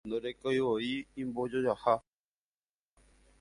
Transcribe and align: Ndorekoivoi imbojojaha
Ndorekoivoi 0.07 0.93
imbojojaha 1.21 1.93